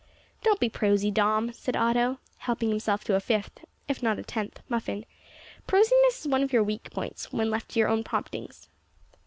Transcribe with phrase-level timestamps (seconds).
[0.41, 4.59] "Don't be prosy, Dom," said Otto, helping himself to a fifth, if not a tenth,
[4.67, 5.05] muffin.
[5.67, 8.67] "Prosiness is one of your weak points when left to your own promptings."